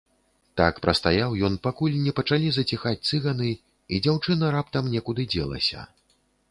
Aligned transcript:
Так 0.59 0.79
прастаяў 0.85 1.35
ён, 1.49 1.57
пакуль 1.67 1.99
не 2.07 2.13
пачалі 2.21 2.49
заціхаць 2.57 2.97
цыганы 3.11 3.53
і 3.53 3.95
дзяўчына 4.09 4.45
раптам 4.59 4.93
некуды 4.97 5.33
дзелася. 5.37 5.91